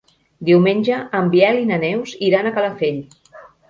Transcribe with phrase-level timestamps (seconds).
[0.47, 3.03] Diumenge en Biel i na Neus iran a Calafell.